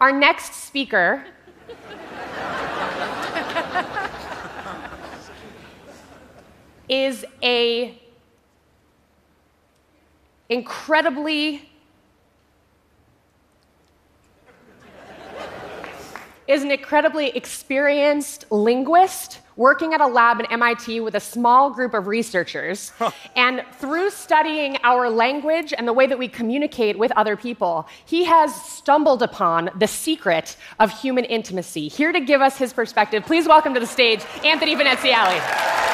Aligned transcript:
Our 0.00 0.12
next 0.12 0.54
speaker 0.54 1.24
is 6.88 7.24
a 7.42 8.00
incredibly 10.48 11.68
is 16.48 16.64
an 16.64 16.70
incredibly 16.70 17.28
experienced 17.28 18.46
linguist 18.50 19.40
working 19.56 19.92
at 19.92 20.00
a 20.00 20.06
lab 20.06 20.40
at 20.40 20.50
MIT 20.50 21.00
with 21.00 21.14
a 21.14 21.20
small 21.20 21.70
group 21.70 21.92
of 21.92 22.06
researchers. 22.06 22.92
and 23.36 23.62
through 23.78 24.08
studying 24.08 24.78
our 24.82 25.10
language 25.10 25.74
and 25.76 25.86
the 25.86 25.92
way 25.92 26.06
that 26.06 26.18
we 26.18 26.26
communicate 26.26 26.98
with 26.98 27.12
other 27.12 27.36
people, 27.36 27.86
he 28.06 28.24
has 28.24 28.54
stumbled 28.54 29.22
upon 29.22 29.68
the 29.78 29.86
secret 29.86 30.56
of 30.80 30.90
human 30.98 31.24
intimacy. 31.26 31.88
Here 31.88 32.12
to 32.12 32.20
give 32.20 32.40
us 32.40 32.56
his 32.56 32.72
perspective, 32.72 33.24
please 33.24 33.46
welcome 33.46 33.74
to 33.74 33.80
the 33.80 33.86
stage 33.86 34.24
Anthony 34.42 34.74
Veneziale. 34.74 35.87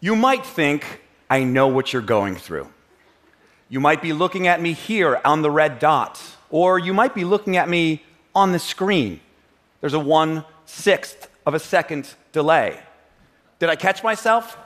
You 0.00 0.16
might 0.16 0.46
think, 0.46 1.02
I 1.28 1.44
know 1.44 1.68
what 1.68 1.92
you're 1.92 2.00
going 2.00 2.34
through. 2.34 2.68
You 3.68 3.80
might 3.80 4.00
be 4.00 4.14
looking 4.14 4.46
at 4.46 4.60
me 4.60 4.72
here 4.72 5.20
on 5.24 5.42
the 5.42 5.50
red 5.50 5.78
dot, 5.78 6.20
or 6.48 6.78
you 6.78 6.94
might 6.94 7.14
be 7.14 7.24
looking 7.24 7.58
at 7.58 7.68
me 7.68 8.02
on 8.34 8.52
the 8.52 8.58
screen. 8.58 9.20
There's 9.80 9.94
a 9.94 10.00
one 10.00 10.44
sixth 10.64 11.28
of 11.44 11.52
a 11.52 11.58
second 11.58 12.14
delay. 12.32 12.80
Did 13.58 13.68
I 13.68 13.76
catch 13.76 14.02
myself? 14.02 14.56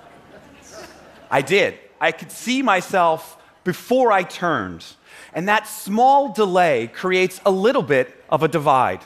I 1.30 1.42
did. 1.42 1.78
I 2.00 2.12
could 2.12 2.30
see 2.30 2.62
myself 2.62 3.36
before 3.64 4.12
I 4.12 4.22
turned. 4.22 4.84
And 5.32 5.48
that 5.48 5.66
small 5.66 6.32
delay 6.32 6.86
creates 6.86 7.40
a 7.44 7.50
little 7.50 7.82
bit 7.82 8.22
of 8.30 8.44
a 8.44 8.48
divide. 8.48 9.00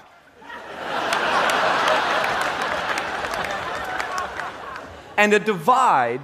And 5.19 5.35
a 5.35 5.41
divide 5.41 6.21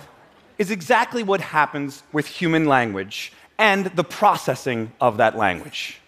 is 0.56 0.70
exactly 0.70 1.24
what 1.24 1.40
happens 1.40 2.04
with 2.12 2.28
human 2.28 2.66
language 2.66 3.32
and 3.58 3.86
the 3.86 4.04
processing 4.04 4.92
of 5.00 5.16
that 5.16 5.36
language. 5.36 5.98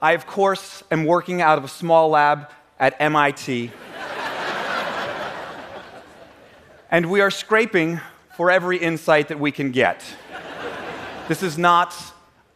I, 0.00 0.12
of 0.12 0.26
course, 0.26 0.82
am 0.90 1.04
working 1.04 1.40
out 1.40 1.58
of 1.58 1.64
a 1.64 1.68
small 1.68 2.08
lab 2.08 2.50
at 2.80 3.00
MIT. 3.00 3.70
and 6.90 7.08
we 7.08 7.20
are 7.20 7.30
scraping 7.30 8.00
for 8.36 8.50
every 8.50 8.78
insight 8.78 9.28
that 9.28 9.38
we 9.38 9.52
can 9.52 9.70
get. 9.70 10.02
This 11.28 11.44
is 11.44 11.56
not 11.56 11.94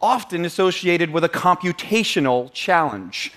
often 0.01 0.43
associated 0.43 1.09
with 1.09 1.23
a 1.23 1.29
computational 1.29 2.51
challenge. 2.51 3.31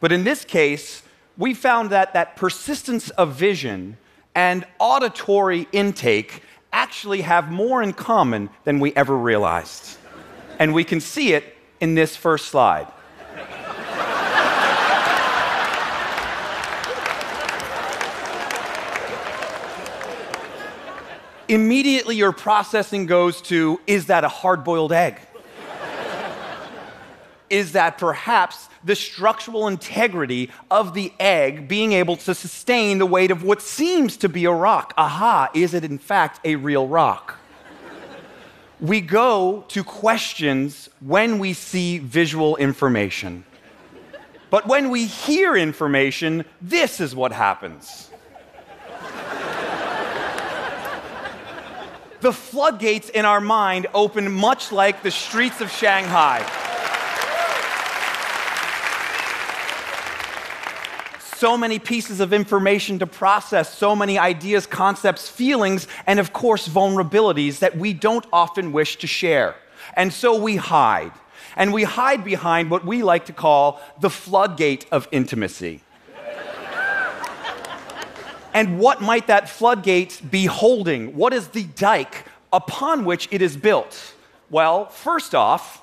But 0.00 0.10
in 0.10 0.24
this 0.24 0.42
case, 0.42 1.02
we 1.36 1.52
found 1.52 1.90
that 1.90 2.14
that 2.14 2.34
persistence 2.34 3.10
of 3.10 3.34
vision 3.34 3.98
and 4.34 4.64
auditory 4.78 5.68
intake 5.72 6.42
actually 6.72 7.20
have 7.20 7.50
more 7.50 7.82
in 7.82 7.92
common 7.92 8.50
than 8.64 8.80
we 8.80 8.92
ever 8.94 9.16
realized. 9.16 9.96
And 10.58 10.74
we 10.74 10.84
can 10.84 11.00
see 11.00 11.32
it 11.32 11.56
in 11.80 11.94
this 11.94 12.16
first 12.16 12.46
slide. 12.46 12.88
Immediately, 21.46 22.16
your 22.16 22.32
processing 22.32 23.04
goes 23.06 23.42
to 23.42 23.78
is 23.86 24.06
that 24.06 24.24
a 24.24 24.28
hard 24.28 24.64
boiled 24.64 24.92
egg? 24.92 25.20
Is 27.54 27.70
that 27.70 27.98
perhaps 27.98 28.68
the 28.82 28.96
structural 28.96 29.68
integrity 29.68 30.50
of 30.72 30.92
the 30.92 31.12
egg 31.20 31.68
being 31.68 31.92
able 31.92 32.16
to 32.16 32.34
sustain 32.34 32.98
the 32.98 33.06
weight 33.06 33.30
of 33.30 33.44
what 33.44 33.62
seems 33.62 34.16
to 34.16 34.28
be 34.28 34.44
a 34.44 34.50
rock. 34.50 34.92
Aha, 34.98 35.48
is 35.54 35.72
it 35.72 35.84
in 35.84 35.96
fact 35.96 36.40
a 36.44 36.56
real 36.56 36.88
rock? 36.88 37.38
we 38.80 39.00
go 39.00 39.64
to 39.68 39.84
questions 39.84 40.90
when 40.98 41.38
we 41.38 41.52
see 41.52 41.98
visual 41.98 42.56
information. 42.56 43.44
But 44.50 44.66
when 44.66 44.90
we 44.90 45.06
hear 45.06 45.56
information, 45.56 46.44
this 46.60 47.00
is 47.00 47.14
what 47.14 47.30
happens. 47.30 48.10
the 52.20 52.32
floodgates 52.32 53.10
in 53.10 53.24
our 53.24 53.40
mind 53.40 53.86
open 53.94 54.32
much 54.32 54.72
like 54.72 55.04
the 55.04 55.10
streets 55.10 55.60
of 55.60 55.70
Shanghai. 55.70 56.63
So 61.34 61.58
many 61.58 61.78
pieces 61.78 62.20
of 62.20 62.32
information 62.32 62.98
to 63.00 63.06
process, 63.06 63.76
so 63.76 63.96
many 63.96 64.18
ideas, 64.18 64.66
concepts, 64.66 65.28
feelings, 65.28 65.86
and 66.06 66.18
of 66.18 66.32
course, 66.32 66.68
vulnerabilities 66.68 67.58
that 67.58 67.76
we 67.76 67.92
don't 67.92 68.24
often 68.32 68.72
wish 68.72 68.96
to 68.96 69.06
share. 69.06 69.56
And 69.94 70.12
so 70.12 70.40
we 70.40 70.56
hide. 70.56 71.12
And 71.56 71.72
we 71.72 71.84
hide 71.84 72.24
behind 72.24 72.70
what 72.70 72.84
we 72.84 73.02
like 73.02 73.26
to 73.26 73.32
call 73.32 73.80
the 74.00 74.10
floodgate 74.10 74.86
of 74.90 75.06
intimacy. 75.12 75.82
and 78.54 78.78
what 78.78 79.00
might 79.00 79.28
that 79.28 79.48
floodgate 79.48 80.20
be 80.30 80.46
holding? 80.46 81.16
What 81.16 81.32
is 81.32 81.48
the 81.48 81.64
dike 81.64 82.24
upon 82.52 83.04
which 83.04 83.28
it 83.30 83.42
is 83.42 83.56
built? 83.56 84.14
Well, 84.50 84.86
first 84.86 85.34
off, 85.34 85.82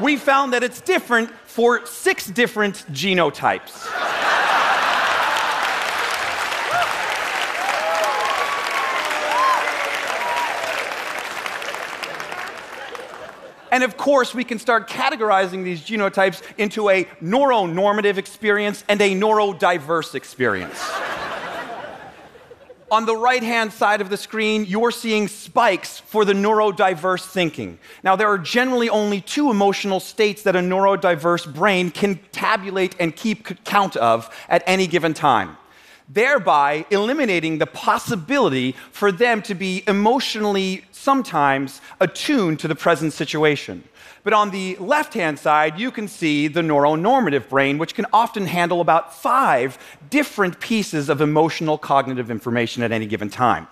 we 0.00 0.16
found 0.16 0.52
that 0.52 0.62
it's 0.62 0.80
different 0.80 1.30
for 1.44 1.84
six 1.86 2.26
different 2.26 2.84
genotypes. 2.92 3.86
And 13.72 13.84
of 13.84 13.96
course, 13.96 14.34
we 14.34 14.44
can 14.44 14.58
start 14.58 14.88
categorizing 14.88 15.62
these 15.62 15.82
genotypes 15.82 16.40
into 16.56 16.88
a 16.88 17.04
neuronormative 17.22 18.16
experience 18.16 18.84
and 18.88 19.00
a 19.02 19.14
neurodiverse 19.14 20.14
experience. 20.14 20.82
On 22.88 23.04
the 23.04 23.16
right 23.16 23.42
hand 23.42 23.72
side 23.72 24.00
of 24.00 24.10
the 24.10 24.16
screen, 24.16 24.64
you're 24.64 24.92
seeing 24.92 25.26
spikes 25.26 25.98
for 25.98 26.24
the 26.24 26.32
neurodiverse 26.32 27.26
thinking. 27.26 27.80
Now, 28.04 28.14
there 28.14 28.28
are 28.28 28.38
generally 28.38 28.88
only 28.88 29.20
two 29.20 29.50
emotional 29.50 29.98
states 29.98 30.44
that 30.44 30.54
a 30.54 30.60
neurodiverse 30.60 31.52
brain 31.52 31.90
can 31.90 32.20
tabulate 32.30 32.94
and 33.00 33.14
keep 33.14 33.64
count 33.64 33.96
of 33.96 34.32
at 34.48 34.62
any 34.68 34.86
given 34.86 35.14
time, 35.14 35.56
thereby 36.08 36.86
eliminating 36.90 37.58
the 37.58 37.66
possibility 37.66 38.72
for 38.92 39.10
them 39.10 39.42
to 39.42 39.54
be 39.54 39.82
emotionally 39.86 40.84
sometimes 40.92 41.80
attuned 42.00 42.58
to 42.60 42.68
the 42.68 42.74
present 42.74 43.12
situation. 43.12 43.82
But 44.24 44.32
on 44.32 44.50
the 44.50 44.76
left 44.80 45.14
hand 45.14 45.38
side, 45.38 45.78
you 45.78 45.92
can 45.92 46.08
see 46.08 46.48
the 46.48 46.60
neuronormative 46.60 47.48
brain, 47.48 47.78
which 47.78 47.94
can 47.94 48.06
often 48.12 48.46
handle 48.46 48.80
about 48.80 49.14
five 49.14 49.78
different 50.10 50.58
pieces 50.58 51.08
of 51.08 51.20
emotional 51.20 51.78
cognitive 51.78 52.28
information 52.28 52.82
at 52.82 52.90
any 52.90 53.06
given 53.06 53.30
time. 53.30 53.68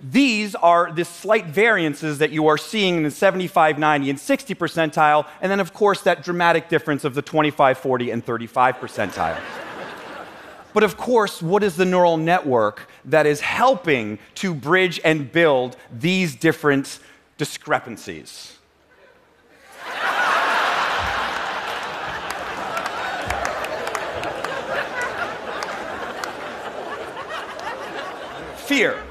These 0.00 0.54
are 0.54 0.92
the 0.92 1.04
slight 1.04 1.46
variances 1.46 2.18
that 2.18 2.30
you 2.30 2.46
are 2.46 2.56
seeing 2.56 2.98
in 2.98 3.02
the 3.02 3.10
75, 3.10 3.80
90, 3.80 4.10
and 4.10 4.20
60 4.20 4.54
percentile, 4.54 5.26
and 5.40 5.50
then, 5.50 5.58
of 5.58 5.74
course, 5.74 6.02
that 6.02 6.22
dramatic 6.22 6.68
difference 6.68 7.04
of 7.04 7.14
the 7.14 7.22
25, 7.22 7.78
40, 7.78 8.10
and 8.12 8.24
35 8.24 8.76
percentile. 8.76 9.67
But 10.74 10.82
of 10.82 10.96
course, 10.96 11.42
what 11.42 11.62
is 11.62 11.76
the 11.76 11.84
neural 11.84 12.16
network 12.16 12.88
that 13.04 13.26
is 13.26 13.40
helping 13.40 14.18
to 14.36 14.54
bridge 14.54 15.00
and 15.04 15.32
build 15.32 15.76
these 15.90 16.36
different 16.36 17.00
discrepancies? 17.36 18.58
fear. 28.68 29.02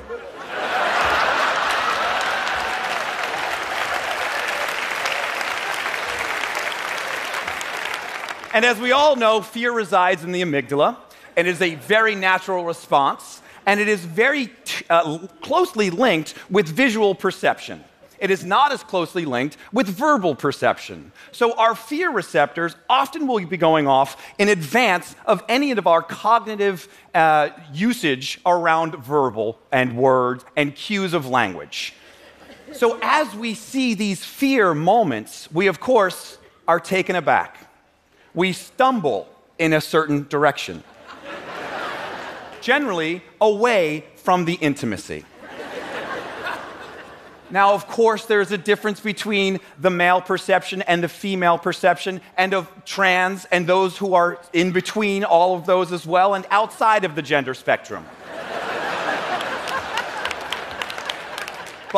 And 8.54 8.64
as 8.64 8.80
we 8.80 8.92
all 8.92 9.16
know, 9.16 9.42
fear 9.42 9.72
resides 9.72 10.24
in 10.24 10.32
the 10.32 10.44
amygdala 10.44 10.98
and 11.38 11.48
is 11.48 11.62
a 11.62 11.76
very 11.76 12.16
natural 12.16 12.66
response, 12.66 13.42
and 13.68 13.80
it 13.80 13.88
is 13.88 14.04
very 14.04 14.50
uh, 14.90 15.20
closely 15.42 15.90
linked 15.92 16.34
with 16.50 16.68
visual 16.68 17.16
perception. 17.16 17.84
it 18.20 18.32
is 18.32 18.44
not 18.44 18.72
as 18.72 18.82
closely 18.82 19.26
linked 19.26 19.58
with 19.72 19.88
verbal 19.88 20.34
perception. 20.34 21.12
So, 21.32 21.54
our 21.54 21.76
fear 21.76 22.10
receptors 22.12 22.76
often 22.90 23.28
will 23.28 23.46
be 23.46 23.58
going 23.58 23.88
off 23.88 24.18
in 24.40 24.50
advance 24.50 25.16
of 25.28 25.44
any 25.48 25.70
of 25.72 25.86
our 25.86 26.02
cognitive 26.02 26.88
uh, 27.14 27.50
usage 27.72 28.40
around 28.44 28.96
verbal 28.96 29.60
and 29.72 29.96
words 29.96 30.44
and 30.56 30.74
cues 30.76 31.14
of 31.14 31.28
language. 31.28 31.94
So, 32.74 32.98
as 33.04 33.36
we 33.36 33.54
see 33.54 33.94
these 33.94 34.26
fear 34.26 34.74
moments, 34.74 35.48
we 35.52 35.68
of 35.68 35.80
course 35.80 36.40
are 36.68 36.80
taken 36.80 37.16
aback. 37.16 37.58
We 38.34 38.54
stumble 38.54 39.30
in 39.60 39.74
a 39.74 39.82
certain 39.82 40.28
direction, 40.28 40.84
generally 42.68 43.22
away 43.40 44.04
from 44.18 44.44
the 44.44 44.56
intimacy. 44.56 45.24
Now, 47.50 47.74
of 47.74 47.88
course, 47.88 48.26
there's 48.26 48.52
a 48.52 48.58
difference 48.58 49.00
between 49.00 49.62
the 49.80 49.90
male 49.90 50.20
perception 50.20 50.82
and 50.82 51.02
the 51.02 51.08
female 51.08 51.58
perception, 51.58 52.20
and 52.36 52.54
of 52.54 52.70
trans 52.84 53.46
and 53.54 53.66
those 53.66 53.98
who 53.98 54.16
are 54.16 54.42
in 54.52 54.74
between 54.74 55.24
all 55.24 55.56
of 55.56 55.66
those 55.66 55.94
as 55.94 56.06
well, 56.06 56.34
and 56.34 56.46
outside 56.52 57.06
of 57.06 57.16
the 57.16 57.22
gender 57.22 57.54
spectrum. 57.54 58.06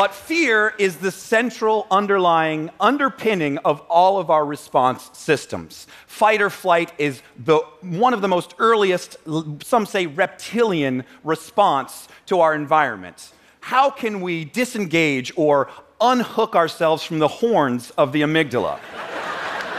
But 0.00 0.14
fear 0.14 0.72
is 0.78 0.96
the 0.96 1.10
central 1.10 1.86
underlying 1.90 2.70
underpinning 2.80 3.58
of 3.58 3.80
all 3.80 4.16
of 4.16 4.30
our 4.30 4.46
response 4.46 5.10
systems. 5.12 5.86
Fight 6.06 6.40
or 6.40 6.48
flight 6.48 6.90
is 6.96 7.20
the, 7.36 7.58
one 7.82 8.14
of 8.14 8.22
the 8.22 8.28
most 8.28 8.54
earliest, 8.58 9.18
some 9.62 9.84
say 9.84 10.06
reptilian 10.06 11.04
response 11.22 12.08
to 12.24 12.40
our 12.40 12.54
environment 12.54 13.32
how 13.62 13.90
can 13.90 14.22
we 14.22 14.46
disengage 14.46 15.34
or 15.36 15.68
unhook 16.00 16.56
ourselves 16.56 17.02
from 17.02 17.18
the 17.18 17.28
horns 17.28 17.90
of 17.98 18.12
the 18.12 18.22
amygdala? 18.22 18.78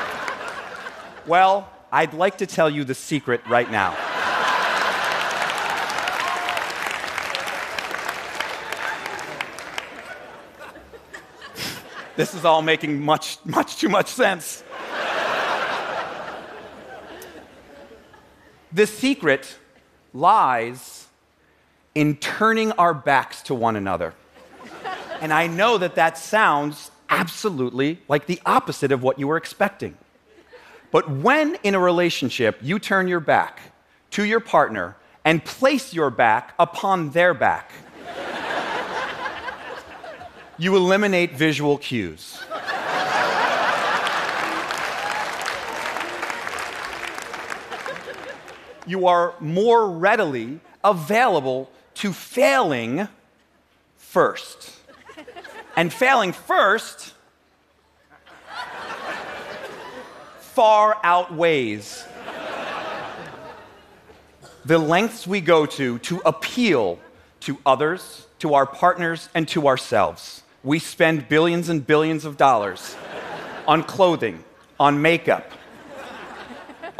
well, 1.25 1.67
I'd 1.91 2.13
like 2.13 2.37
to 2.37 2.45
tell 2.45 2.69
you 2.69 2.83
the 2.83 2.93
secret 2.93 3.41
right 3.47 3.71
now. 3.71 4.10
This 12.21 12.35
is 12.35 12.45
all 12.45 12.61
making 12.61 13.01
much, 13.01 13.39
much 13.45 13.77
too 13.77 13.89
much 13.89 14.05
sense. 14.05 14.63
the 18.71 18.85
secret 18.85 19.57
lies 20.13 21.07
in 21.95 22.15
turning 22.17 22.73
our 22.73 22.93
backs 22.93 23.41
to 23.41 23.55
one 23.55 23.75
another. 23.75 24.13
and 25.19 25.33
I 25.33 25.47
know 25.47 25.79
that 25.79 25.95
that 25.95 26.15
sounds 26.15 26.91
absolutely 27.09 27.99
like 28.07 28.27
the 28.27 28.39
opposite 28.45 28.91
of 28.91 29.01
what 29.01 29.17
you 29.17 29.27
were 29.27 29.37
expecting. 29.37 29.97
But 30.91 31.09
when 31.09 31.55
in 31.63 31.73
a 31.73 31.79
relationship 31.79 32.59
you 32.61 32.77
turn 32.77 33.07
your 33.07 33.19
back 33.19 33.59
to 34.11 34.25
your 34.25 34.41
partner 34.41 34.95
and 35.25 35.43
place 35.43 35.91
your 35.91 36.11
back 36.11 36.53
upon 36.59 37.09
their 37.09 37.33
back, 37.33 37.71
you 40.61 40.75
eliminate 40.75 41.31
visual 41.35 41.79
cues. 41.79 42.39
you 48.85 49.07
are 49.07 49.33
more 49.39 49.89
readily 49.89 50.59
available 50.83 51.71
to 51.95 52.13
failing 52.13 53.07
first. 53.97 54.77
and 55.75 55.91
failing 55.91 56.31
first 56.31 57.15
far 60.41 60.95
outweighs 61.03 62.05
the 64.65 64.77
lengths 64.77 65.25
we 65.25 65.41
go 65.41 65.65
to 65.65 65.97
to 65.99 66.21
appeal 66.23 66.99
to 67.39 67.57
others, 67.65 68.27
to 68.37 68.53
our 68.53 68.67
partners, 68.67 69.27
and 69.33 69.47
to 69.47 69.67
ourselves. 69.67 70.43
We 70.63 70.79
spend 70.79 71.27
billions 71.27 71.69
and 71.69 71.85
billions 71.85 72.25
of 72.25 72.37
dollars 72.37 72.95
on 73.67 73.83
clothing, 73.83 74.43
on 74.79 75.01
makeup, 75.01 75.51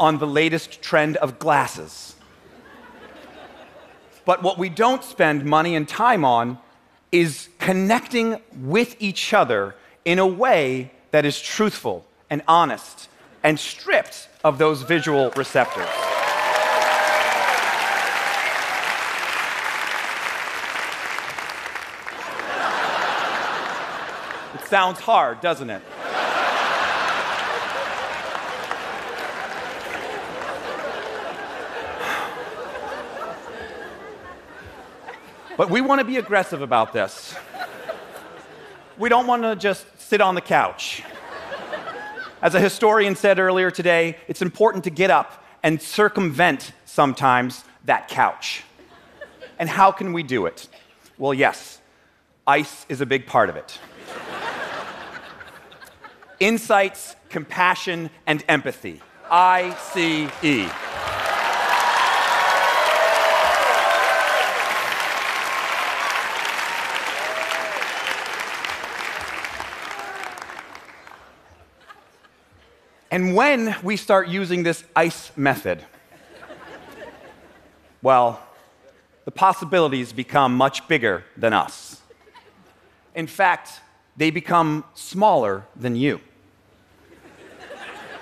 on 0.00 0.18
the 0.18 0.26
latest 0.26 0.82
trend 0.82 1.16
of 1.18 1.38
glasses 1.38 2.12
but 4.24 4.42
what 4.42 4.58
we 4.58 4.68
don't 4.68 5.02
spend 5.02 5.44
money 5.44 5.74
and 5.74 5.88
time 5.88 6.24
on 6.24 6.58
is 7.10 7.48
connecting 7.58 8.40
with 8.56 8.96
each 9.00 9.34
other 9.34 9.74
in 10.04 10.18
a 10.18 10.26
way 10.26 10.92
that 11.10 11.24
is 11.24 11.40
truthful 11.40 12.06
and 12.30 12.42
honest 12.48 13.08
and 13.42 13.58
stripped 13.58 14.28
of 14.44 14.58
those 14.58 14.82
visual 14.82 15.30
receptors. 15.36 16.11
Sounds 24.72 25.00
hard, 25.00 25.38
doesn't 25.42 25.68
it? 25.68 25.82
But 35.58 35.68
we 35.68 35.82
want 35.82 35.98
to 35.98 36.06
be 36.06 36.16
aggressive 36.16 36.62
about 36.62 36.94
this. 36.94 37.34
We 38.96 39.10
don't 39.10 39.26
want 39.26 39.42
to 39.42 39.56
just 39.56 39.84
sit 40.00 40.22
on 40.22 40.34
the 40.34 40.40
couch. 40.40 41.02
As 42.40 42.54
a 42.54 42.60
historian 42.60 43.14
said 43.14 43.38
earlier 43.38 43.70
today, 43.70 44.16
it's 44.26 44.40
important 44.40 44.84
to 44.84 44.90
get 44.90 45.10
up 45.10 45.44
and 45.62 45.82
circumvent 45.82 46.72
sometimes 46.86 47.62
that 47.84 48.08
couch. 48.08 48.62
And 49.58 49.68
how 49.68 49.92
can 49.92 50.14
we 50.14 50.22
do 50.22 50.46
it? 50.46 50.66
Well, 51.18 51.34
yes, 51.34 51.78
ice 52.46 52.86
is 52.88 53.02
a 53.02 53.06
big 53.06 53.26
part 53.26 53.50
of 53.50 53.56
it. 53.56 53.78
Insights, 56.42 57.14
compassion, 57.28 58.10
and 58.26 58.42
empathy. 58.48 59.00
I 59.30 59.76
C 59.92 60.28
E. 60.42 60.68
And 73.12 73.36
when 73.36 73.76
we 73.84 73.96
start 73.96 74.26
using 74.26 74.64
this 74.64 74.82
ICE 74.96 75.30
method, 75.36 75.84
well, 78.02 78.42
the 79.26 79.30
possibilities 79.30 80.12
become 80.12 80.56
much 80.56 80.88
bigger 80.88 81.22
than 81.36 81.52
us. 81.52 82.00
In 83.14 83.28
fact, 83.28 83.80
they 84.16 84.32
become 84.32 84.82
smaller 84.94 85.66
than 85.76 85.94
you. 85.94 86.18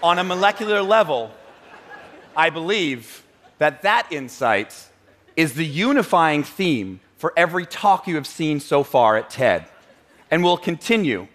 On 0.02 0.18
a 0.18 0.24
molecular 0.24 0.80
level, 0.80 1.30
I 2.34 2.48
believe 2.48 3.22
that 3.58 3.82
that 3.82 4.10
insight 4.10 4.74
is 5.36 5.52
the 5.52 5.66
unifying 5.66 6.42
theme 6.42 7.00
for 7.18 7.34
every 7.36 7.66
talk 7.66 8.08
you 8.08 8.14
have 8.14 8.26
seen 8.26 8.60
so 8.60 8.82
far 8.82 9.18
at 9.18 9.28
TED, 9.28 9.66
and 10.30 10.42
will 10.42 10.56
continue 10.56 11.28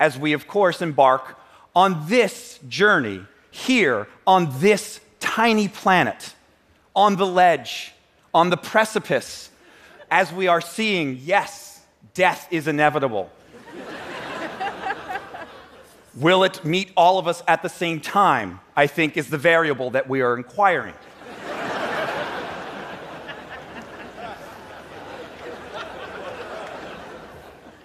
as 0.00 0.18
we, 0.18 0.32
of 0.32 0.48
course, 0.48 0.82
embark 0.82 1.38
on 1.76 2.08
this 2.08 2.58
journey, 2.68 3.24
here, 3.52 4.08
on 4.26 4.48
this 4.58 5.00
tiny 5.20 5.68
planet, 5.68 6.34
on 6.96 7.14
the 7.14 7.26
ledge, 7.26 7.92
on 8.34 8.50
the 8.50 8.56
precipice, 8.56 9.50
as 10.10 10.32
we 10.32 10.48
are 10.48 10.60
seeing, 10.60 11.20
yes, 11.22 11.80
death 12.14 12.48
is 12.50 12.66
inevitable. 12.66 13.30
Will 16.14 16.42
it 16.42 16.64
meet 16.64 16.90
all 16.96 17.18
of 17.18 17.28
us 17.28 17.42
at 17.46 17.62
the 17.62 17.68
same 17.68 18.00
time? 18.00 18.60
I 18.76 18.88
think 18.88 19.16
is 19.16 19.28
the 19.28 19.38
variable 19.38 19.90
that 19.90 20.08
we 20.08 20.22
are 20.22 20.36
inquiring. 20.36 20.94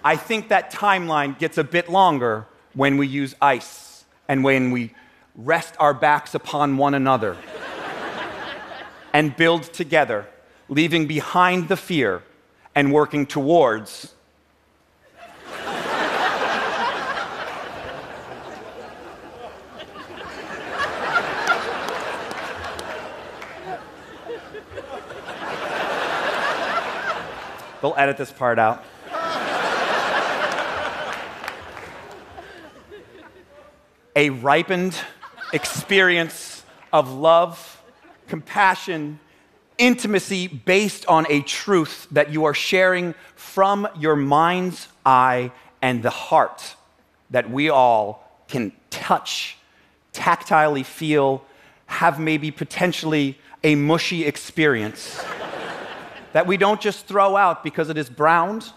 I 0.02 0.16
think 0.16 0.48
that 0.48 0.72
timeline 0.72 1.38
gets 1.38 1.58
a 1.58 1.64
bit 1.64 1.88
longer 1.88 2.46
when 2.74 2.96
we 2.96 3.06
use 3.06 3.34
ice 3.40 4.04
and 4.28 4.44
when 4.44 4.70
we 4.70 4.92
rest 5.34 5.74
our 5.78 5.94
backs 5.94 6.34
upon 6.34 6.76
one 6.76 6.94
another 6.94 7.36
and 9.12 9.36
build 9.36 9.64
together, 9.72 10.26
leaving 10.68 11.06
behind 11.06 11.68
the 11.68 11.76
fear 11.76 12.22
and 12.74 12.92
working 12.92 13.26
towards. 13.26 14.14
They'll 27.86 27.94
edit 27.96 28.16
this 28.16 28.32
part 28.32 28.58
out. 28.58 28.84
a 34.16 34.30
ripened 34.30 34.98
experience 35.52 36.64
of 36.92 37.12
love, 37.12 37.80
compassion, 38.26 39.20
intimacy 39.78 40.48
based 40.48 41.06
on 41.06 41.26
a 41.30 41.42
truth 41.42 42.08
that 42.10 42.32
you 42.32 42.44
are 42.46 42.54
sharing 42.54 43.14
from 43.36 43.86
your 43.96 44.16
mind's 44.16 44.88
eye 45.04 45.52
and 45.80 46.02
the 46.02 46.10
heart 46.10 46.74
that 47.30 47.48
we 47.48 47.68
all 47.68 48.42
can 48.48 48.72
touch, 48.90 49.58
tactilely 50.12 50.84
feel, 50.84 51.44
have 51.86 52.18
maybe 52.18 52.50
potentially 52.50 53.38
a 53.62 53.76
mushy 53.76 54.24
experience 54.24 55.24
that 56.36 56.46
we 56.46 56.58
don't 56.58 56.82
just 56.82 57.06
throw 57.06 57.34
out 57.34 57.64
because 57.64 57.88
it 57.88 57.96
is 57.96 58.10
browned, 58.10 58.70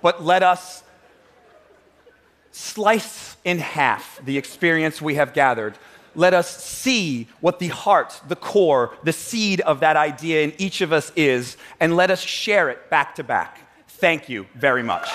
but 0.00 0.22
let 0.22 0.44
us 0.44 0.84
slice 2.52 3.36
in 3.42 3.58
half 3.58 4.20
the 4.24 4.38
experience 4.38 5.02
we 5.02 5.16
have 5.16 5.34
gathered 5.34 5.76
let 6.14 6.32
us 6.32 6.62
see 6.62 7.26
what 7.40 7.58
the 7.58 7.68
heart, 7.68 8.20
the 8.28 8.36
core, 8.36 8.94
the 9.02 9.12
seed 9.12 9.62
of 9.62 9.80
that 9.80 9.96
idea 9.96 10.42
in 10.42 10.52
each 10.58 10.82
of 10.82 10.92
us 10.92 11.10
is, 11.16 11.56
and 11.80 11.96
let 11.96 12.10
us 12.10 12.20
share 12.20 12.68
it 12.68 12.90
back 12.90 13.14
to 13.14 13.24
back. 13.24 13.66
Thank 13.88 14.28
you 14.28 14.46
very 14.54 14.82
much. 14.82 15.08